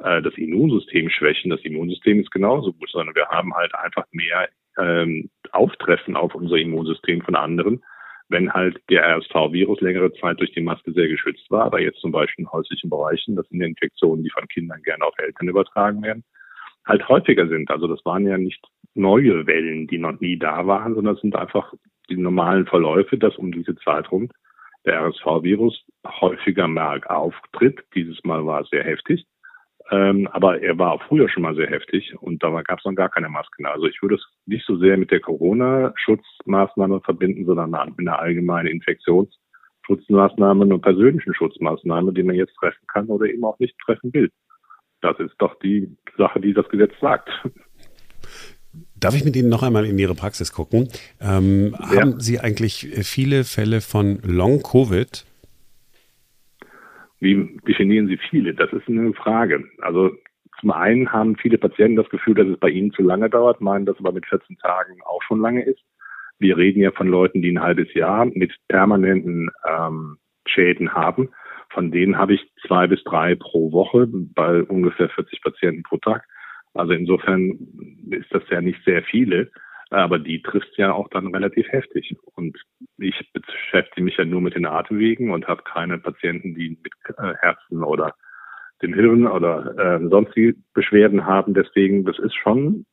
äh, 0.02 0.22
das 0.22 0.34
Immunsystem 0.34 1.10
schwächen. 1.10 1.50
Das 1.50 1.60
Immunsystem 1.62 2.20
ist 2.20 2.30
genauso 2.30 2.72
gut, 2.72 2.90
sondern 2.90 3.14
wir 3.14 3.28
haben 3.28 3.54
halt 3.54 3.74
einfach 3.74 4.04
mehr 4.12 4.48
ähm, 4.78 5.30
Auftreffen 5.52 6.16
auf 6.16 6.34
unser 6.34 6.56
Immunsystem 6.56 7.22
von 7.22 7.34
anderen, 7.34 7.82
wenn 8.28 8.52
halt 8.52 8.80
der 8.90 9.04
RSV-Virus 9.16 9.80
längere 9.80 10.12
Zeit 10.14 10.40
durch 10.40 10.52
die 10.52 10.60
Maske 10.60 10.92
sehr 10.92 11.08
geschützt 11.08 11.50
war, 11.50 11.64
aber 11.64 11.80
jetzt 11.80 12.00
zum 12.00 12.12
Beispiel 12.12 12.44
in 12.44 12.52
häuslichen 12.52 12.90
Bereichen, 12.90 13.36
das 13.36 13.48
sind 13.48 13.60
Infektionen, 13.60 14.24
die 14.24 14.30
von 14.30 14.46
Kindern 14.48 14.82
gerne 14.82 15.04
auf 15.04 15.14
Eltern 15.18 15.48
übertragen 15.48 16.02
werden, 16.02 16.24
halt 16.84 17.08
häufiger 17.08 17.48
sind. 17.48 17.70
Also 17.70 17.86
das 17.86 18.04
waren 18.04 18.26
ja 18.26 18.36
nicht 18.36 18.62
neue 18.94 19.46
Wellen, 19.46 19.86
die 19.86 19.98
noch 19.98 20.20
nie 20.20 20.38
da 20.38 20.66
waren, 20.66 20.94
sondern 20.94 21.14
es 21.14 21.20
sind 21.20 21.36
einfach 21.36 21.72
die 22.08 22.16
normalen 22.16 22.66
Verläufe, 22.66 23.18
dass 23.18 23.36
um 23.36 23.52
diese 23.52 23.76
Zeit 23.76 24.10
rum 24.10 24.28
der 24.84 25.00
RSV-Virus 25.00 25.84
häufiger 26.06 26.68
mehr 26.68 27.00
auftritt. 27.08 27.80
Dieses 27.94 28.22
Mal 28.24 28.46
war 28.46 28.62
es 28.62 28.70
sehr 28.70 28.84
heftig. 28.84 29.26
Ähm, 29.90 30.26
aber 30.32 30.60
er 30.62 30.76
war 30.78 30.92
auch 30.92 31.02
früher 31.04 31.28
schon 31.28 31.44
mal 31.44 31.54
sehr 31.54 31.68
heftig 31.68 32.12
und 32.20 32.42
da 32.42 32.50
gab 32.62 32.80
es 32.80 32.84
noch 32.84 32.94
gar 32.94 33.08
keine 33.08 33.28
Masken. 33.28 33.66
Also 33.66 33.86
ich 33.86 34.02
würde 34.02 34.16
es 34.16 34.26
nicht 34.44 34.66
so 34.66 34.76
sehr 34.78 34.96
mit 34.96 35.12
der 35.12 35.20
Corona-Schutzmaßnahme 35.20 37.00
verbinden, 37.02 37.46
sondern 37.46 37.70
mit 37.70 38.00
einer 38.00 38.18
allgemeinen 38.18 38.66
Infektionsschutzmaßnahme 38.68 40.64
und 40.66 40.80
persönlichen 40.80 41.34
Schutzmaßnahme, 41.34 42.12
die 42.12 42.24
man 42.24 42.34
jetzt 42.34 42.56
treffen 42.56 42.84
kann 42.88 43.06
oder 43.06 43.26
eben 43.26 43.44
auch 43.44 43.60
nicht 43.60 43.78
treffen 43.84 44.12
will. 44.12 44.32
Das 45.02 45.20
ist 45.20 45.34
doch 45.38 45.56
die 45.60 45.96
Sache, 46.18 46.40
die 46.40 46.52
das 46.52 46.68
Gesetz 46.68 46.92
sagt. 47.00 47.28
Darf 48.98 49.14
ich 49.14 49.24
mit 49.24 49.36
Ihnen 49.36 49.48
noch 49.48 49.62
einmal 49.62 49.86
in 49.86 49.98
Ihre 49.98 50.14
Praxis 50.14 50.52
gucken? 50.52 50.88
Ähm, 51.20 51.76
ja. 51.78 52.00
Haben 52.00 52.18
Sie 52.18 52.40
eigentlich 52.40 52.88
viele 53.02 53.44
Fälle 53.44 53.80
von 53.80 54.18
Long-Covid? 54.22 55.24
Wie 57.20 57.58
definieren 57.66 58.08
Sie 58.08 58.18
viele? 58.18 58.54
Das 58.54 58.72
ist 58.72 58.88
eine 58.88 59.12
Frage. 59.14 59.64
Also 59.78 60.12
zum 60.60 60.70
einen 60.70 61.12
haben 61.12 61.36
viele 61.36 61.58
Patienten 61.58 61.96
das 61.96 62.08
Gefühl, 62.08 62.34
dass 62.34 62.46
es 62.46 62.58
bei 62.58 62.70
ihnen 62.70 62.92
zu 62.92 63.02
lange 63.02 63.28
dauert, 63.28 63.60
meinen, 63.60 63.86
dass 63.86 63.98
aber 63.98 64.12
mit 64.12 64.26
14 64.26 64.56
Tagen 64.58 65.00
auch 65.04 65.22
schon 65.22 65.40
lange 65.40 65.64
ist. 65.64 65.80
Wir 66.38 66.56
reden 66.56 66.80
ja 66.80 66.90
von 66.92 67.08
Leuten, 67.08 67.42
die 67.42 67.50
ein 67.50 67.62
halbes 67.62 67.92
Jahr 67.94 68.26
mit 68.26 68.54
permanenten 68.68 69.50
ähm, 69.66 70.18
Schäden 70.46 70.92
haben. 70.92 71.30
Von 71.70 71.90
denen 71.90 72.18
habe 72.18 72.34
ich 72.34 72.50
zwei 72.66 72.86
bis 72.86 73.02
drei 73.04 73.34
pro 73.34 73.72
Woche 73.72 74.06
bei 74.08 74.62
ungefähr 74.62 75.08
40 75.08 75.42
Patienten 75.42 75.82
pro 75.82 75.96
Tag. 75.98 76.24
Also 76.74 76.92
insofern 76.92 77.58
ist 78.10 78.32
das 78.32 78.42
ja 78.50 78.60
nicht 78.60 78.82
sehr 78.84 79.02
viele. 79.02 79.50
Aber 79.90 80.18
die 80.18 80.42
trifft 80.42 80.76
ja 80.76 80.92
auch 80.92 81.08
dann 81.08 81.32
relativ 81.34 81.68
heftig. 81.68 82.16
Und 82.34 82.58
ich 82.98 83.14
beschäftige 83.32 84.02
mich 84.02 84.16
ja 84.16 84.24
nur 84.24 84.40
mit 84.40 84.54
den 84.54 84.66
Atemwegen 84.66 85.30
und 85.30 85.46
habe 85.46 85.62
keine 85.62 85.98
Patienten, 85.98 86.54
die 86.54 86.70
mit 86.70 86.92
äh, 87.18 87.34
Herzen 87.40 87.84
oder 87.84 88.14
dem 88.82 88.94
Hirn 88.94 89.26
oder 89.26 90.00
äh, 90.02 90.08
sonstige 90.08 90.54
Beschwerden 90.74 91.24
haben. 91.24 91.54
Deswegen, 91.54 92.04
das 92.04 92.18
ist 92.18 92.34
schon 92.34 92.84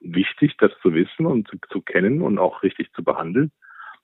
wichtig, 0.00 0.56
das 0.58 0.70
zu 0.82 0.92
wissen 0.94 1.26
und 1.26 1.48
zu, 1.48 1.56
zu 1.70 1.80
kennen 1.80 2.22
und 2.22 2.38
auch 2.38 2.62
richtig 2.62 2.92
zu 2.92 3.02
behandeln. 3.02 3.50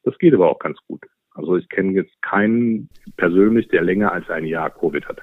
Das 0.02 0.16
geht 0.18 0.34
aber 0.34 0.50
auch 0.50 0.58
ganz 0.58 0.78
gut. 0.88 1.02
Also 1.34 1.56
ich 1.56 1.68
kenne 1.68 1.92
jetzt 1.92 2.20
keinen 2.22 2.88
persönlich, 3.16 3.68
der 3.68 3.82
länger 3.82 4.12
als 4.12 4.28
ein 4.30 4.44
Jahr 4.44 4.70
Covid 4.70 5.06
hat. 5.06 5.22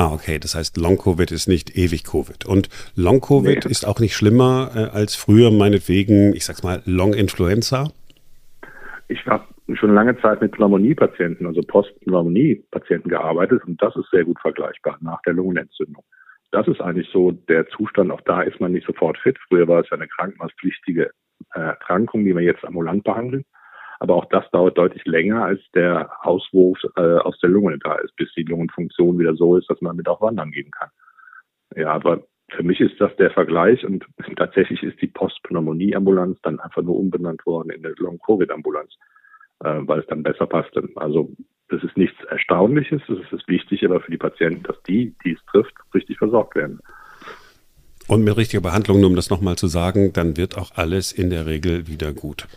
Ah, 0.00 0.14
okay. 0.14 0.38
Das 0.38 0.54
heißt, 0.54 0.78
Long-Covid 0.78 1.30
ist 1.30 1.46
nicht 1.46 1.76
ewig 1.76 2.04
Covid. 2.04 2.46
Und 2.46 2.70
Long-Covid 2.96 3.66
nee. 3.66 3.70
ist 3.70 3.86
auch 3.86 4.00
nicht 4.00 4.14
schlimmer 4.14 4.70
äh, 4.74 4.96
als 4.96 5.14
früher 5.14 5.50
meinetwegen, 5.50 6.34
ich 6.34 6.46
sag's 6.46 6.62
mal, 6.62 6.80
Long-Influenza? 6.86 7.92
Ich 9.08 9.26
habe 9.26 9.44
schon 9.74 9.92
lange 9.92 10.18
Zeit 10.22 10.40
mit 10.40 10.52
Pneumonie-Patienten, 10.52 11.44
also 11.44 11.60
Post-Pneumonie-Patienten 11.60 13.10
gearbeitet 13.10 13.62
und 13.66 13.82
das 13.82 13.94
ist 13.94 14.08
sehr 14.10 14.24
gut 14.24 14.40
vergleichbar 14.40 14.96
nach 15.02 15.20
der 15.26 15.34
Lungenentzündung. 15.34 16.02
Das 16.50 16.66
ist 16.66 16.80
eigentlich 16.80 17.10
so 17.12 17.32
der 17.32 17.68
Zustand, 17.68 18.10
auch 18.10 18.22
da 18.22 18.40
ist 18.40 18.58
man 18.58 18.72
nicht 18.72 18.86
sofort 18.86 19.18
fit. 19.18 19.36
Früher 19.48 19.68
war 19.68 19.80
es 19.80 19.90
ja 19.90 19.98
eine 19.98 20.08
krankenhauspflichtige 20.08 21.10
äh, 21.54 21.60
Erkrankung, 21.60 22.24
die 22.24 22.32
man 22.32 22.44
jetzt 22.44 22.64
ambulant 22.64 23.04
behandelt. 23.04 23.44
Aber 24.00 24.14
auch 24.14 24.24
das 24.24 24.50
dauert 24.50 24.78
deutlich 24.78 25.04
länger, 25.04 25.44
als 25.44 25.60
der 25.74 26.10
Auswurf 26.22 26.78
äh, 26.96 27.18
aus 27.18 27.38
der 27.40 27.50
Lunge 27.50 27.78
da 27.78 27.96
ist, 27.96 28.16
bis 28.16 28.32
die 28.34 28.44
Lungenfunktion 28.44 29.18
wieder 29.18 29.34
so 29.34 29.56
ist, 29.56 29.68
dass 29.68 29.80
man 29.82 29.94
mit 29.94 30.08
auch 30.08 30.22
wandern 30.22 30.50
gehen 30.50 30.70
kann. 30.70 30.88
Ja, 31.76 31.92
aber 31.92 32.24
für 32.48 32.62
mich 32.62 32.80
ist 32.80 32.98
das 32.98 33.14
der 33.16 33.30
Vergleich 33.30 33.84
und 33.84 34.06
tatsächlich 34.36 34.82
ist 34.82 35.00
die 35.02 35.06
Postpneumonie-Ambulanz 35.06 36.38
dann 36.42 36.60
einfach 36.60 36.82
nur 36.82 36.96
umbenannt 36.96 37.44
worden 37.44 37.70
in 37.70 37.84
eine 37.84 37.94
Long-Covid-Ambulanz, 37.98 38.90
äh, 39.64 39.80
weil 39.82 40.00
es 40.00 40.06
dann 40.06 40.22
besser 40.22 40.46
passte. 40.46 40.88
Also 40.96 41.30
das 41.68 41.84
ist 41.84 41.96
nichts 41.98 42.16
Erstaunliches, 42.24 43.02
das 43.06 43.18
ist 43.30 43.46
wichtig, 43.48 43.84
aber 43.84 44.00
für 44.00 44.10
die 44.10 44.16
Patienten, 44.16 44.62
dass 44.62 44.82
die, 44.84 45.14
die 45.24 45.32
es 45.32 45.44
trifft, 45.44 45.74
richtig 45.94 46.16
versorgt 46.16 46.56
werden. 46.56 46.80
Und 48.08 48.24
mit 48.24 48.34
richtiger 48.36 48.62
Behandlung, 48.62 49.00
nur 49.00 49.10
um 49.10 49.14
das 49.14 49.28
nochmal 49.30 49.56
zu 49.56 49.68
sagen, 49.68 50.12
dann 50.14 50.38
wird 50.38 50.56
auch 50.56 50.72
alles 50.74 51.12
in 51.12 51.28
der 51.28 51.46
Regel 51.46 51.86
wieder 51.86 52.12
gut. 52.12 52.48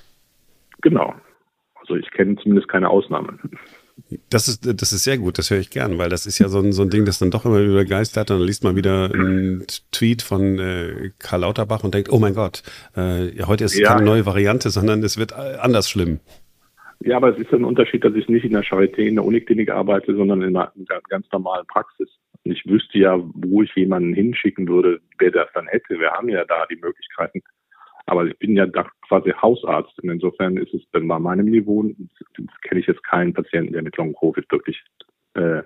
Genau. 0.81 1.13
Also 1.83 1.95
ich 1.95 2.09
kenne 2.11 2.35
zumindest 2.37 2.69
keine 2.69 2.89
Ausnahmen. 2.89 3.39
Das 4.29 4.47
ist, 4.47 4.65
das 4.65 4.91
ist 4.91 5.03
sehr 5.03 5.17
gut, 5.17 5.37
das 5.37 5.51
höre 5.51 5.59
ich 5.59 5.69
gern, 5.69 5.97
weil 5.97 6.09
das 6.09 6.25
ist 6.25 6.39
ja 6.39 6.47
so 6.47 6.59
ein, 6.59 6.71
so 6.71 6.81
ein 6.81 6.89
Ding, 6.89 7.05
das 7.05 7.19
dann 7.19 7.29
doch 7.29 7.45
immer 7.45 7.61
wieder 7.61 7.85
geistert. 7.85 8.29
Dann 8.29 8.41
liest 8.41 8.63
man 8.63 8.75
wieder 8.75 9.11
einen 9.13 9.65
Tweet 9.91 10.21
von 10.21 10.59
äh, 10.59 11.11
Karl 11.19 11.41
Lauterbach 11.41 11.83
und 11.83 11.93
denkt, 11.93 12.11
oh 12.11 12.19
mein 12.19 12.33
Gott, 12.33 12.63
äh, 12.95 13.43
heute 13.45 13.65
ist 13.65 13.77
ja. 13.77 13.89
keine 13.89 14.05
neue 14.05 14.25
Variante, 14.25 14.69
sondern 14.69 15.03
es 15.03 15.17
wird 15.17 15.33
anders 15.33 15.89
schlimm. 15.89 16.19
Ja, 17.01 17.17
aber 17.17 17.29
es 17.29 17.37
ist 17.37 17.53
ein 17.53 17.65
Unterschied, 17.65 18.03
dass 18.05 18.15
ich 18.15 18.29
nicht 18.29 18.45
in 18.45 18.53
der 18.53 18.63
Charité, 18.63 18.99
in 18.99 19.15
der 19.15 19.25
Uniklinik 19.25 19.69
arbeite, 19.69 20.15
sondern 20.15 20.41
in 20.41 20.55
einer 20.55 20.71
ganz 21.09 21.27
normalen 21.31 21.65
Praxis. 21.67 22.09
Und 22.45 22.51
ich 22.53 22.65
wüsste 22.65 22.97
ja, 22.97 23.19
wo 23.33 23.61
ich 23.61 23.73
jemanden 23.75 24.13
hinschicken 24.13 24.67
würde, 24.67 25.01
wer 25.19 25.31
das 25.31 25.49
dann 25.53 25.67
hätte. 25.67 25.99
Wir 25.99 26.11
haben 26.11 26.29
ja 26.29 26.45
da 26.45 26.65
die 26.65 26.77
Möglichkeiten. 26.77 27.41
Aber 28.05 28.25
ich 28.25 28.37
bin 28.37 28.55
ja 28.55 28.65
da 28.65 28.89
quasi 29.07 29.31
Hausarzt. 29.31 29.97
Und 30.01 30.09
insofern 30.09 30.57
ist 30.57 30.73
es 30.73 30.81
dann 30.91 31.07
bei 31.07 31.19
meinem 31.19 31.45
Niveau, 31.45 31.83
kenne 32.61 32.79
ich 32.79 32.87
jetzt 32.87 33.03
keinen 33.03 33.33
Patienten, 33.33 33.73
der 33.73 33.83
mit 33.83 33.97
Long 33.97 34.13
Covid 34.13 34.51
wirklich 34.51 34.83
äh, 35.35 35.61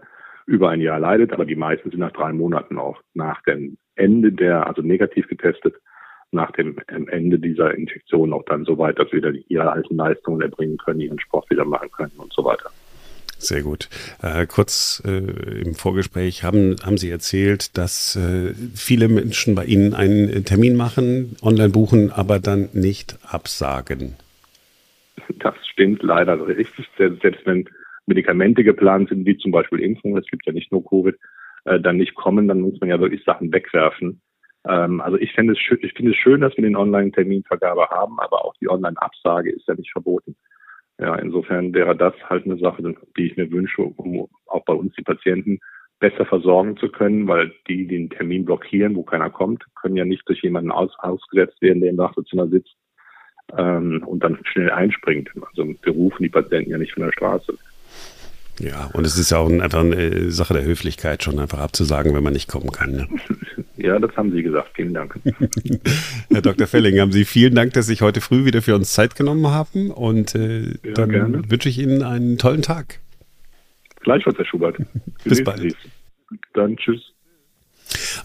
über 0.46 0.70
ein 0.70 0.82
Jahr 0.82 1.00
leidet. 1.00 1.34
Aber 1.34 1.46
die 1.46 1.56
meisten 1.56 1.89
sind 1.89 2.00
nach 2.00 2.12
drei 2.12 2.32
Monaten 2.32 2.77
auch 2.77 3.01
nach 3.13 3.41
dem 3.44 3.77
Ende 3.96 4.32
der, 4.32 4.67
also 4.67 4.82
negativ 4.82 5.27
getestet, 5.27 5.75
nach 6.32 6.51
dem 6.51 6.77
Ende 6.88 7.39
dieser 7.39 7.74
Infektion 7.74 8.34
auch 8.34 8.44
dann 8.46 8.65
so 8.65 8.77
weit, 8.77 9.00
dass 9.00 9.10
sie 9.10 9.17
wieder 9.17 9.32
ihre 9.48 9.72
alten 9.72 9.96
Leistungen 9.96 10.41
erbringen 10.41 10.77
können, 10.77 11.00
ihren 11.00 11.20
Sport 11.20 11.50
wieder 11.50 11.65
machen 11.65 11.89
können 11.91 12.12
und 12.17 12.34
so 12.34 12.44
weiter. 12.44 12.70
Sehr 13.39 13.62
gut. 13.62 13.89
Äh, 14.22 14.48
kurz 14.48 15.01
äh, 15.06 15.62
im 15.62 15.75
Vorgespräch 15.75 16.44
haben, 16.44 16.75
haben 16.84 16.98
Sie 16.98 17.10
erzählt, 17.10 17.77
dass 17.77 18.15
äh, 18.15 18.53
viele 18.75 19.08
Menschen 19.08 19.56
bei 19.56 19.65
Ihnen 19.65 19.94
einen 19.94 20.44
Termin 20.44 20.75
machen, 20.75 21.36
online 21.41 21.70
buchen, 21.70 22.12
aber 22.12 22.39
dann 22.39 22.70
nicht 22.74 23.17
absagen. 23.24 24.15
Das 25.39 25.56
stimmt 25.72 26.03
leider 26.03 26.48
richtig. 26.48 26.89
Selbst 26.98 27.46
wenn 27.46 27.70
Medikamente 28.08 28.63
geplant 28.63 29.10
sind, 29.10 29.25
wie 29.25 29.38
zum 29.38 29.51
Beispiel 29.51 29.79
Impfungen, 29.79 30.17
es 30.17 30.29
gibt 30.29 30.46
ja 30.46 30.53
nicht 30.53 30.72
nur 30.72 30.84
Covid, 30.84 31.15
äh, 31.65 31.79
dann 31.79 31.98
nicht 31.98 32.15
kommen, 32.15 32.48
dann 32.48 32.62
muss 32.62 32.79
man 32.79 32.89
ja 32.89 33.00
wirklich 33.00 33.24
Sachen 33.24 33.51
wegwerfen. 33.51 34.22
Ähm, 34.67 35.01
also 35.01 35.17
ich 35.17 35.34
finde 35.34 35.53
es 35.53 35.60
schön, 35.60 35.79
ich 35.82 35.94
finde 35.94 36.12
es 36.12 36.17
schön, 36.17 36.41
dass 36.41 36.56
wir 36.58 36.63
den 36.63 36.75
Online-Terminvergabe 36.75 37.88
haben, 37.89 38.20
aber 38.20 38.46
auch 38.46 38.56
die 38.62 38.70
Online-Absage 38.70 39.51
ist 39.51 39.67
ja 39.67 39.75
nicht 39.75 39.91
verboten. 39.91 40.36
Ja, 40.99 41.15
insofern 41.15 41.73
wäre 41.73 41.95
das 41.95 42.13
halt 42.27 42.45
eine 42.45 42.57
Sache, 42.57 42.81
die 43.17 43.27
ich 43.27 43.37
mir 43.37 43.51
wünsche, 43.51 43.83
um 43.83 44.27
auch 44.47 44.65
bei 44.65 44.73
uns 44.73 44.93
die 44.95 45.03
Patienten 45.03 45.59
besser 45.99 46.25
versorgen 46.25 46.77
zu 46.77 46.89
können, 46.89 47.27
weil 47.27 47.53
die 47.67 47.87
den 47.87 48.09
Termin 48.09 48.45
blockieren, 48.45 48.95
wo 48.95 49.03
keiner 49.03 49.29
kommt, 49.29 49.63
können 49.75 49.95
ja 49.95 50.05
nicht 50.05 50.27
durch 50.27 50.41
jemanden 50.41 50.71
aus, 50.71 50.91
ausgesetzt 50.99 51.61
werden, 51.61 51.81
der 51.81 51.91
im 51.91 51.97
Wartezimmer 51.97 52.47
sitzt 52.47 52.75
ähm, 53.57 54.03
und 54.05 54.23
dann 54.23 54.39
schnell 54.43 54.71
einspringt. 54.71 55.31
Also 55.49 55.67
wir 55.81 55.93
rufen 55.93 56.23
die 56.23 56.29
Patienten 56.29 56.71
ja 56.71 56.77
nicht 56.77 56.93
von 56.93 57.03
der 57.03 57.11
Straße. 57.11 57.57
Ja, 58.59 58.89
und 58.93 59.05
es 59.05 59.17
ist 59.17 59.31
ja 59.31 59.37
auch 59.37 59.49
einfach 59.49 59.81
eine 59.81 60.31
Sache 60.31 60.53
der 60.53 60.63
Höflichkeit, 60.63 61.23
schon 61.23 61.39
einfach 61.39 61.59
abzusagen, 61.59 62.13
wenn 62.15 62.23
man 62.23 62.33
nicht 62.33 62.49
kommen 62.49 62.71
kann. 62.71 62.91
Ne? 62.91 63.07
Ja, 63.79 63.99
das 63.99 64.17
haben 64.17 64.31
Sie 64.31 64.41
gesagt. 64.41 64.71
Vielen 64.73 64.95
Dank. 64.95 65.19
Herr 66.29 66.41
Dr. 66.41 66.65
Felling, 66.65 66.99
haben 66.99 67.11
Sie 67.11 67.25
vielen 67.25 67.53
Dank, 67.53 67.73
dass 67.73 67.85
Sie 67.85 67.93
sich 67.93 68.01
heute 68.01 68.21
früh 68.21 68.43
wieder 68.43 68.63
für 68.63 68.75
uns 68.75 68.91
Zeit 68.91 69.15
genommen 69.15 69.47
haben. 69.47 69.91
Und 69.91 70.33
äh, 70.33 70.61
ja, 70.61 70.93
dann 70.95 71.09
gerne. 71.09 71.49
wünsche 71.49 71.69
ich 71.69 71.77
Ihnen 71.77 72.01
einen 72.01 72.39
tollen 72.39 72.63
Tag. 72.63 72.99
Gleichfalls, 74.01 74.37
Herr 74.37 74.45
Schubert. 74.45 74.77
Bis 75.23 75.43
bald. 75.43 75.75
Dann 76.53 76.75
tschüss. 76.77 77.13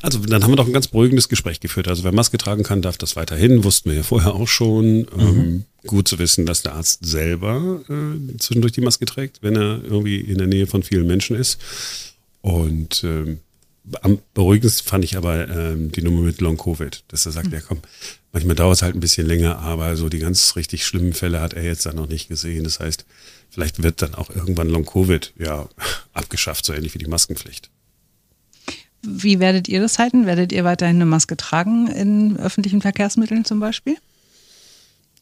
Also 0.00 0.18
dann 0.18 0.42
haben 0.42 0.52
wir 0.52 0.56
doch 0.56 0.66
ein 0.66 0.72
ganz 0.72 0.88
beruhigendes 0.88 1.28
Gespräch 1.28 1.61
geführt. 1.61 1.88
Also 1.88 2.04
wer 2.04 2.12
Maske 2.12 2.38
tragen 2.38 2.62
kann, 2.62 2.82
darf 2.82 2.99
das 2.99 3.16
weiterhin. 3.16 3.64
Wussten 3.64 3.90
wir 3.90 3.96
ja 3.96 4.02
vorher 4.02 4.34
auch 4.34 4.49
schon. 4.49 5.00
Mhm. 5.00 5.06
Ähm, 5.18 5.64
gut 5.87 6.08
zu 6.08 6.18
wissen, 6.18 6.46
dass 6.46 6.62
der 6.62 6.75
Arzt 6.75 7.04
selber 7.04 7.80
äh, 7.88 8.37
zwischendurch 8.38 8.72
die 8.72 8.80
Maske 8.80 9.04
trägt, 9.04 9.42
wenn 9.42 9.56
er 9.56 9.82
irgendwie 9.82 10.20
in 10.20 10.38
der 10.38 10.46
Nähe 10.46 10.66
von 10.66 10.82
vielen 10.82 11.06
Menschen 11.06 11.37
ist. 11.37 11.58
Und 12.40 13.02
ähm, 13.04 13.40
am 14.00 14.18
beruhigendsten 14.34 14.88
fand 14.88 15.04
ich 15.04 15.16
aber 15.16 15.49
ähm, 15.49 15.90
die 15.90 16.02
Nummer 16.02 16.22
mit 16.22 16.40
Long 16.40 16.56
Covid, 16.56 17.02
dass 17.08 17.26
er 17.26 17.32
sagt, 17.32 17.49
mhm. 17.49 17.54
ja 17.54 17.61
komm, 17.61 17.80
manchmal 18.32 18.54
dauert 18.54 18.76
es 18.76 18.82
halt 18.82 18.94
ein 18.94 19.00
bisschen 19.00 19.26
länger, 19.26 19.58
aber 19.58 19.96
so 19.96 20.08
die 20.08 20.18
ganz 20.18 20.54
richtig 20.56 20.87
schlimmen 20.87 21.12
Fälle 21.12 21.40
hat 21.40 21.54
er 21.54 21.64
jetzt 21.64 21.87
dann 21.87 21.96
noch 21.96 22.08
nicht 22.08 22.28
gesehen. 22.28 22.64
Das 22.64 22.80
heißt, 22.80 23.04
vielleicht 23.50 23.82
wird 23.82 24.02
dann 24.02 24.14
auch 24.14 24.30
irgendwann 24.30 24.68
Long 24.68 24.87
Covid 24.87 25.32
ja 25.38 25.68
abgeschafft, 26.12 26.64
so 26.64 26.72
ähnlich 26.72 26.94
wie 26.94 26.99
die 26.99 27.06
Maskenpflicht. 27.06 27.70
Wie 29.02 29.40
werdet 29.40 29.68
ihr 29.68 29.80
das 29.80 29.99
halten? 29.99 30.26
Werdet 30.26 30.52
ihr 30.52 30.64
weiterhin 30.64 30.97
eine 30.97 31.06
Maske 31.06 31.37
tragen 31.37 31.88
in 31.88 32.37
öffentlichen 32.37 32.80
Verkehrsmitteln 32.80 33.44
zum 33.44 33.61
Beispiel? 33.61 33.97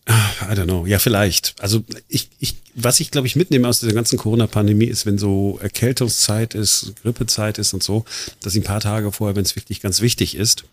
I 0.08 0.54
don't 0.54 0.64
know. 0.64 0.86
Ja, 0.86 0.98
vielleicht. 0.98 1.54
Also 1.60 1.84
ich, 2.08 2.30
ich, 2.38 2.56
was 2.74 3.00
ich 3.00 3.10
glaube 3.10 3.26
ich 3.26 3.36
mitnehme 3.36 3.68
aus 3.68 3.80
dieser 3.80 3.92
ganzen 3.92 4.18
Corona-Pandemie 4.18 4.86
ist, 4.86 5.06
wenn 5.06 5.18
so 5.18 5.58
Erkältungszeit 5.62 6.54
ist, 6.54 6.94
Grippezeit 7.02 7.58
ist 7.58 7.74
und 7.74 7.82
so, 7.82 8.04
dass 8.42 8.54
ich 8.54 8.62
ein 8.62 8.66
paar 8.66 8.80
Tage 8.80 9.12
vorher, 9.12 9.36
wenn 9.36 9.44
es 9.44 9.56
wirklich 9.56 9.80
ganz 9.80 10.00
wichtig 10.00 10.34
ist, 10.34 10.64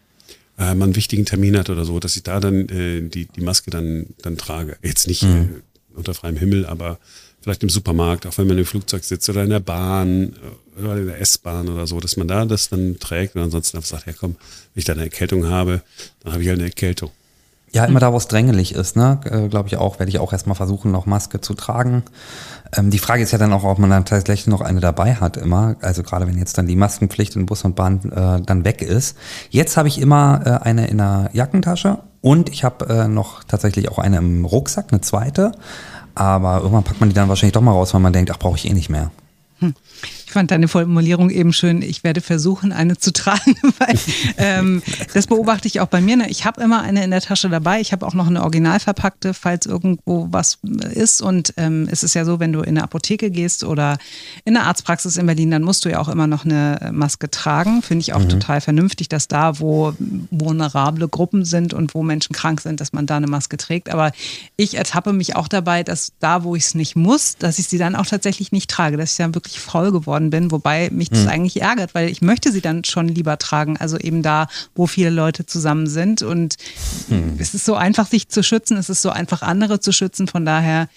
äh, 0.57 0.73
man 0.73 0.83
einen 0.83 0.95
wichtigen 0.95 1.25
Termin 1.25 1.57
hat 1.57 1.69
oder 1.69 1.85
so, 1.85 1.99
dass 1.99 2.15
ich 2.15 2.23
da 2.23 2.39
dann 2.39 2.67
äh, 2.69 3.01
die, 3.01 3.25
die 3.25 3.41
Maske 3.41 3.69
dann, 3.69 4.07
dann 4.21 4.37
trage. 4.37 4.77
Jetzt 4.81 5.07
nicht 5.07 5.23
mhm. 5.23 5.61
äh, 5.93 5.97
unter 5.97 6.13
freiem 6.13 6.37
Himmel, 6.37 6.65
aber 6.65 6.99
vielleicht 7.41 7.63
im 7.63 7.69
Supermarkt, 7.69 8.25
auch 8.25 8.37
wenn 8.37 8.47
man 8.47 8.57
im 8.57 8.65
Flugzeug 8.65 9.03
sitzt 9.03 9.29
oder 9.29 9.43
in 9.43 9.49
der 9.49 9.59
Bahn 9.59 10.33
äh, 10.77 10.81
oder 10.81 10.97
in 10.97 11.07
der 11.07 11.21
S-Bahn 11.21 11.69
oder 11.69 11.87
so, 11.87 11.99
dass 11.99 12.17
man 12.17 12.27
da 12.27 12.45
das 12.45 12.69
dann 12.69 12.97
trägt 12.99 13.35
und 13.35 13.41
ansonsten 13.41 13.77
einfach 13.77 13.89
sagt, 13.89 14.07
ja 14.07 14.13
komm, 14.13 14.35
wenn 14.73 14.79
ich 14.79 14.85
da 14.85 14.93
eine 14.93 15.03
Erkältung 15.03 15.47
habe, 15.47 15.81
dann 16.23 16.33
habe 16.33 16.43
ich 16.43 16.49
halt 16.49 16.59
eine 16.59 16.67
Erkältung. 16.67 17.11
Ja, 17.73 17.83
immer 17.83 17.99
da, 17.99 18.13
wo 18.13 18.17
es 18.17 18.27
drängelig 18.27 18.73
ist, 18.73 18.95
ne? 18.95 19.19
Äh, 19.25 19.49
Glaube 19.49 19.67
ich 19.67 19.75
auch, 19.75 19.99
werde 19.99 20.09
ich 20.09 20.19
auch 20.19 20.31
erstmal 20.31 20.55
versuchen, 20.55 20.89
noch 20.91 21.05
Maske 21.05 21.41
zu 21.41 21.53
tragen. 21.53 22.03
Ähm, 22.75 22.91
die 22.91 22.97
Frage 22.97 23.23
ist 23.23 23.31
ja 23.31 23.37
dann 23.37 23.51
auch, 23.51 23.65
ob 23.65 23.77
man 23.77 23.89
dann 23.89 24.05
tatsächlich 24.05 24.47
noch 24.47 24.61
eine 24.61 24.79
dabei 24.79 25.15
hat 25.15 25.35
immer. 25.35 25.75
Also 25.81 26.01
gerade 26.01 26.27
wenn 26.27 26.37
jetzt 26.37 26.57
dann 26.57 26.65
die 26.65 26.77
Maskenpflicht 26.77 27.35
in 27.35 27.45
Bus 27.45 27.63
und 27.65 27.75
Bahn 27.75 27.99
äh, 28.11 28.41
dann 28.41 28.63
weg 28.63 28.81
ist. 28.81 29.17
Jetzt 29.49 29.75
habe 29.75 29.89
ich 29.89 29.99
immer 29.99 30.41
äh, 30.45 30.65
eine 30.65 30.87
in 30.87 30.97
der 30.97 31.29
Jackentasche 31.33 31.99
und 32.21 32.49
ich 32.49 32.63
habe 32.63 32.87
äh, 32.87 33.07
noch 33.09 33.43
tatsächlich 33.43 33.89
auch 33.89 33.99
eine 33.99 34.17
im 34.17 34.45
Rucksack, 34.45 34.87
eine 34.91 35.01
zweite. 35.01 35.51
Aber 36.17 36.57
irgendwann 36.57 36.83
packt 36.83 36.99
man 36.99 37.09
die 37.09 37.15
dann 37.15 37.29
wahrscheinlich 37.29 37.53
doch 37.53 37.61
mal 37.61 37.73
raus, 37.73 37.93
weil 37.93 38.01
man 38.01 38.11
denkt, 38.11 38.31
ach, 38.31 38.39
brauche 38.39 38.57
ich 38.57 38.67
eh 38.67 38.73
nicht 38.73 38.89
mehr. 38.89 39.11
Hm. 39.59 39.75
Ich 40.27 40.33
fand 40.33 40.51
deine 40.51 40.67
Formulierung 40.67 41.29
eben 41.29 41.53
schön. 41.53 41.81
Ich 41.81 42.03
werde 42.03 42.19
versuchen, 42.19 42.73
eine 42.73 42.97
zu 42.97 43.13
tragen, 43.13 43.55
weil 43.79 43.97
ähm, 44.37 44.83
das 45.13 45.25
beobachte 45.25 45.69
ich 45.69 45.79
auch 45.79 45.87
bei 45.87 46.01
mir. 46.01 46.17
Ne? 46.17 46.29
Ich 46.29 46.43
habe 46.43 46.61
immer 46.61 46.81
eine 46.81 47.01
in 47.05 47.11
der 47.11 47.21
Tasche 47.21 47.47
dabei. 47.47 47.79
Ich 47.79 47.93
habe 47.93 48.05
auch 48.05 48.13
noch 48.13 48.27
eine 48.27 48.43
original 48.43 48.81
verpackte, 48.81 49.33
falls 49.33 49.65
irgendwo 49.65 50.27
was 50.29 50.57
ist. 50.93 51.21
Und 51.21 51.53
ähm, 51.55 51.87
es 51.89 52.03
ist 52.03 52.13
ja 52.13 52.25
so, 52.25 52.41
wenn 52.41 52.51
du 52.51 52.59
in 52.59 52.71
eine 52.77 52.83
Apotheke 52.83 53.31
gehst 53.31 53.63
oder 53.63 53.99
in 54.43 54.57
eine 54.57 54.65
Arztpraxis 54.65 55.15
in 55.15 55.27
Berlin, 55.27 55.49
dann 55.49 55.63
musst 55.63 55.85
du 55.85 55.89
ja 55.89 55.99
auch 55.99 56.09
immer 56.09 56.27
noch 56.27 56.43
eine 56.43 56.91
Maske 56.91 57.31
tragen. 57.31 57.81
Finde 57.81 58.01
ich 58.01 58.11
auch 58.11 58.19
mhm. 58.19 58.27
total 58.27 58.59
vernünftig, 58.59 59.07
dass 59.07 59.29
da, 59.29 59.61
wo 59.61 59.93
vulnerable 60.29 61.07
Gruppen 61.07 61.45
sind 61.45 61.73
und 61.73 61.95
wo 61.95 62.03
Menschen 62.03 62.33
krank 62.33 62.59
sind, 62.59 62.81
dass 62.81 62.91
man 62.91 63.05
da 63.05 63.15
eine 63.15 63.27
Maske 63.27 63.55
trägt. 63.55 63.89
Aber 63.89 64.11
ich 64.57 64.75
ertappe 64.75 65.13
mich 65.13 65.37
auch 65.37 65.47
dabei, 65.47 65.83
dass 65.83 66.11
da, 66.19 66.43
wo 66.43 66.57
ich 66.57 66.65
es 66.65 66.75
nicht 66.75 66.97
muss, 66.97 67.37
dass 67.37 67.59
ich 67.59 67.69
sie 67.69 67.77
dann 67.77 67.95
auch 67.95 68.05
tatsächlich 68.05 68.51
nicht 68.51 68.69
trage, 68.69 68.97
dass 68.97 69.11
ich 69.11 69.17
dann 69.17 69.33
wirklich 69.33 69.61
faul 69.61 69.93
geworden 69.93 70.16
geworden 70.17 70.29
bin, 70.29 70.51
wobei 70.51 70.89
mich 70.91 71.09
das 71.09 71.23
mhm. 71.23 71.29
eigentlich 71.29 71.61
ärgert, 71.61 71.93
weil 71.95 72.09
ich 72.09 72.21
möchte 72.21 72.51
sie 72.51 72.61
dann 72.61 72.83
schon 72.83 73.07
lieber 73.07 73.37
tragen, 73.37 73.77
also 73.77 73.97
eben 73.97 74.21
da, 74.21 74.47
wo 74.75 74.87
viele 74.87 75.09
Leute 75.09 75.45
zusammen 75.45 75.87
sind 75.87 76.21
und 76.21 76.55
mhm. 77.09 77.37
es 77.39 77.53
ist 77.53 77.65
so 77.65 77.75
einfach, 77.75 78.07
sich 78.07 78.29
zu 78.29 78.43
schützen, 78.43 78.77
es 78.77 78.89
ist 78.89 79.01
so 79.01 79.09
einfach, 79.09 79.41
andere 79.41 79.79
zu 79.79 79.91
schützen, 79.91 80.27
von 80.27 80.45
daher 80.45 80.87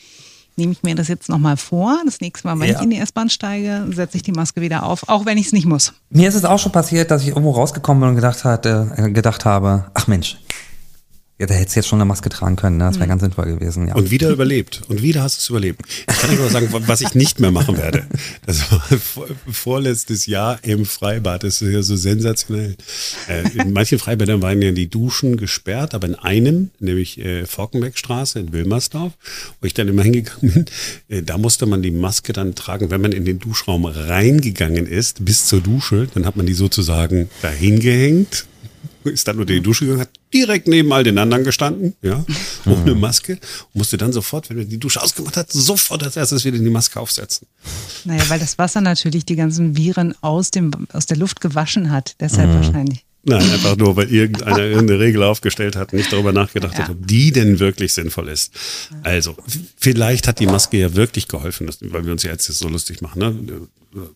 nehme 0.56 0.72
ich 0.72 0.82
mir 0.82 0.94
das 0.94 1.08
jetzt 1.08 1.28
nochmal 1.28 1.56
vor. 1.56 1.98
Das 2.04 2.20
nächste 2.20 2.46
Mal, 2.46 2.58
wenn 2.58 2.68
ja. 2.68 2.76
ich 2.76 2.82
in 2.82 2.90
die 2.90 2.98
S-Bahn 2.98 3.30
steige, 3.30 3.86
setze 3.94 4.16
ich 4.16 4.22
die 4.22 4.32
Maske 4.32 4.60
wieder 4.60 4.82
auf, 4.82 5.08
auch 5.08 5.24
wenn 5.24 5.38
ich 5.38 5.46
es 5.46 5.52
nicht 5.52 5.64
muss. 5.64 5.94
Mir 6.10 6.28
ist 6.28 6.34
es 6.34 6.44
auch 6.44 6.58
schon 6.58 6.72
passiert, 6.72 7.10
dass 7.10 7.22
ich 7.22 7.28
irgendwo 7.28 7.52
rausgekommen 7.52 8.00
bin 8.00 8.08
und 8.10 8.16
gedacht, 8.16 8.44
hat, 8.44 8.66
äh, 8.66 9.10
gedacht 9.10 9.44
habe, 9.44 9.86
ach 9.94 10.06
Mensch, 10.06 10.38
ja, 11.40 11.46
da 11.46 11.54
hättest 11.54 11.74
du 11.74 11.80
jetzt 11.80 11.88
schon 11.88 11.96
eine 11.98 12.04
Maske 12.04 12.28
tragen 12.28 12.56
können, 12.56 12.76
ne? 12.76 12.84
das 12.84 12.96
wäre 12.96 13.06
mhm. 13.06 13.08
ganz 13.08 13.22
sinnvoll 13.22 13.46
gewesen. 13.46 13.88
Ja. 13.88 13.94
Und 13.94 14.10
wieder 14.10 14.28
überlebt. 14.28 14.82
Und 14.88 15.00
wieder 15.00 15.22
hast 15.22 15.38
du 15.38 15.40
es 15.40 15.48
überlebt. 15.48 15.80
Ich 15.86 16.18
kann 16.18 16.30
dir 16.30 16.36
nur 16.36 16.50
sagen, 16.50 16.68
was 16.70 17.00
ich 17.00 17.14
nicht 17.14 17.40
mehr 17.40 17.50
machen 17.50 17.78
werde. 17.78 18.06
Das 18.44 18.70
war 18.70 18.82
vorletztes 19.50 20.26
Jahr 20.26 20.58
im 20.62 20.84
Freibad. 20.84 21.42
Das 21.42 21.62
ist 21.62 21.72
ja 21.72 21.80
so 21.80 21.96
sensationell. 21.96 22.76
Äh, 23.26 23.58
in 23.58 23.72
manchen 23.72 23.98
Freibädern 23.98 24.42
waren 24.42 24.60
ja 24.60 24.72
die 24.72 24.88
Duschen 24.88 25.38
gesperrt, 25.38 25.94
aber 25.94 26.08
in 26.08 26.14
einem, 26.14 26.70
nämlich 26.78 27.18
äh, 27.18 27.46
Forkenbeckstraße 27.46 28.38
in 28.40 28.52
Wilmersdorf, 28.52 29.12
wo 29.60 29.66
ich 29.66 29.72
dann 29.72 29.88
immer 29.88 30.02
hingegangen 30.02 30.52
bin, 30.52 30.64
äh, 31.08 31.22
da 31.22 31.38
musste 31.38 31.64
man 31.64 31.80
die 31.80 31.90
Maske 31.90 32.34
dann 32.34 32.54
tragen, 32.54 32.90
wenn 32.90 33.00
man 33.00 33.12
in 33.12 33.24
den 33.24 33.38
Duschraum 33.38 33.86
reingegangen 33.86 34.86
ist, 34.86 35.24
bis 35.24 35.46
zur 35.46 35.62
Dusche. 35.62 36.06
Dann 36.12 36.26
hat 36.26 36.36
man 36.36 36.44
die 36.44 36.54
sozusagen 36.54 37.30
dahin 37.40 37.80
gehängt 37.80 38.44
ist 39.04 39.28
dann 39.28 39.38
unter 39.38 39.54
die 39.54 39.62
Dusche 39.62 39.84
gegangen, 39.84 40.02
hat 40.02 40.10
direkt 40.32 40.68
neben 40.68 40.92
all 40.92 41.04
den 41.04 41.18
anderen 41.18 41.44
gestanden, 41.44 41.94
ja, 42.02 42.24
ohne. 42.66 42.94
Maske, 42.94 43.32
und 43.32 43.74
musste 43.74 43.96
dann 43.98 44.12
sofort, 44.12 44.50
wenn 44.50 44.58
er 44.58 44.64
die 44.64 44.78
Dusche 44.78 45.02
ausgemacht 45.02 45.36
hat, 45.36 45.52
sofort 45.52 46.02
als 46.02 46.16
erstes 46.16 46.44
wieder 46.44 46.58
die 46.58 46.70
Maske 46.70 47.00
aufsetzen. 47.00 47.46
Naja, 48.04 48.22
weil 48.28 48.38
das 48.38 48.58
Wasser 48.58 48.80
natürlich 48.80 49.24
die 49.24 49.36
ganzen 49.36 49.76
Viren 49.76 50.14
aus, 50.22 50.50
dem, 50.50 50.72
aus 50.92 51.06
der 51.06 51.16
Luft 51.16 51.40
gewaschen 51.40 51.90
hat, 51.90 52.14
deshalb 52.20 52.50
mhm. 52.50 52.54
wahrscheinlich. 52.54 53.04
Nein, 53.22 53.42
einfach 53.50 53.76
nur, 53.76 53.96
weil 53.96 54.10
irgendeiner 54.10 54.58
irgendeine 54.64 54.98
Regel 54.98 55.22
aufgestellt 55.22 55.76
hat, 55.76 55.92
nicht 55.92 56.12
darüber 56.12 56.32
nachgedacht 56.32 56.74
Ja. 56.74 56.84
hat, 56.84 56.90
ob 56.90 57.06
die 57.06 57.32
denn 57.32 57.58
wirklich 57.58 57.92
sinnvoll 57.92 58.28
ist. 58.28 58.52
Also, 59.02 59.36
vielleicht 59.76 60.26
hat 60.26 60.40
die 60.40 60.46
Maske 60.46 60.78
ja 60.78 60.94
wirklich 60.94 61.28
geholfen, 61.28 61.70
weil 61.80 62.06
wir 62.06 62.12
uns 62.12 62.22
ja 62.22 62.30
jetzt 62.30 62.46
so 62.46 62.68
lustig 62.68 63.02
machen. 63.02 63.18
Ne? 63.18 64.08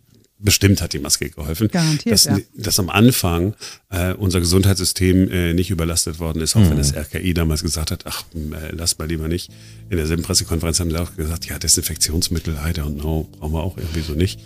Bestimmt 0.45 0.83
hat 0.83 0.93
die 0.93 0.99
Maske 0.99 1.31
geholfen. 1.31 1.69
Garantiert, 1.69 2.13
dass, 2.13 2.25
ja. 2.25 2.39
dass 2.55 2.79
am 2.79 2.91
Anfang 2.91 3.55
äh, 3.89 4.13
unser 4.13 4.41
Gesundheitssystem 4.41 5.31
äh, 5.31 5.55
nicht 5.55 5.71
überlastet 5.71 6.19
worden 6.19 6.43
ist, 6.43 6.55
auch 6.55 6.69
wenn 6.69 6.77
das 6.77 6.95
RKI 6.95 7.33
damals 7.33 7.63
gesagt 7.63 7.91
hat, 7.91 8.05
ach, 8.05 8.25
äh, 8.35 8.71
lass 8.73 8.99
mal 8.99 9.09
lieber 9.09 9.27
nicht. 9.27 9.51
In 9.89 9.97
derselben 9.97 10.23
Pressekonferenz 10.23 10.81
haben 10.81 10.91
sie 10.91 11.01
auch 11.01 11.17
gesagt, 11.17 11.47
ja, 11.47 11.59
Desinfektionsmittel, 11.59 12.57
I 12.63 12.73
don't 12.79 13.01
know, 13.01 13.27
brauchen 13.39 13.55
wir 13.55 13.63
auch 13.63 13.79
irgendwie 13.79 14.03
so 14.03 14.13
nicht. 14.13 14.39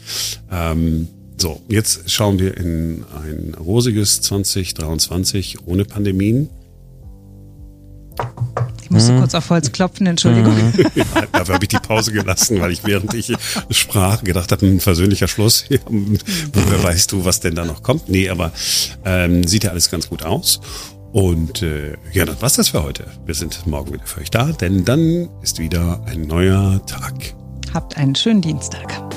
Ähm, 0.52 1.08
so, 1.36 1.60
jetzt 1.68 2.08
schauen 2.08 2.38
wir 2.38 2.56
in 2.56 3.04
ein 3.24 3.54
rosiges 3.58 4.20
2023 4.20 5.66
ohne 5.66 5.84
Pandemien. 5.84 6.48
Ich 8.98 9.04
musste 9.04 9.16
kurz 9.20 9.34
auf 9.36 9.50
Holz 9.50 9.70
klopfen, 9.70 10.08
Entschuldigung. 10.08 10.56
Dafür 11.32 11.54
habe 11.54 11.64
ich 11.64 11.68
die 11.68 11.78
Pause 11.78 12.10
gelassen, 12.10 12.60
weil 12.60 12.72
ich 12.72 12.82
während 12.84 13.14
ich 13.14 13.32
sprach 13.70 14.24
gedacht 14.24 14.50
habe, 14.50 14.66
ein 14.66 14.80
versöhnlicher 14.80 15.28
Schluss. 15.28 15.66
Ja, 15.78 15.78
woher 15.86 16.82
weißt 16.82 17.12
du, 17.12 17.24
was 17.24 17.40
denn 17.40 17.54
da 17.54 17.64
noch 17.64 17.82
kommt? 17.82 18.08
Nee, 18.08 18.28
aber 18.30 18.52
ähm, 19.04 19.46
sieht 19.46 19.64
ja 19.64 19.70
alles 19.70 19.90
ganz 19.90 20.08
gut 20.08 20.24
aus. 20.24 20.60
Und 21.12 21.62
äh, 21.62 21.96
ja, 22.12 22.24
das 22.24 22.42
war's 22.42 22.54
das 22.54 22.70
für 22.70 22.82
heute. 22.82 23.04
Wir 23.26 23.34
sind 23.34 23.66
morgen 23.66 23.92
wieder 23.92 24.06
für 24.06 24.20
euch 24.20 24.30
da, 24.30 24.46
denn 24.46 24.84
dann 24.84 25.28
ist 25.42 25.58
wieder 25.58 26.00
ein 26.06 26.22
neuer 26.22 26.84
Tag. 26.86 27.14
Habt 27.72 27.96
einen 27.96 28.14
schönen 28.14 28.40
Dienstag. 28.40 29.07